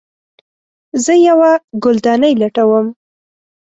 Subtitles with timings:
[1.03, 1.51] زه یوه
[1.83, 2.87] ګلدانۍ لټوم